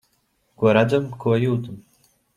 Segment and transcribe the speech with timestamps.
[0.61, 1.81] Ko redzam, ko jūtam.